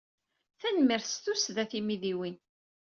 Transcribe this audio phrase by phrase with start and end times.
[0.59, 2.35] Tanemmirt s tussda a timidiwin!